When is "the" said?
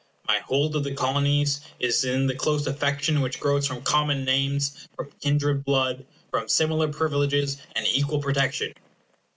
0.83-0.95, 2.25-2.33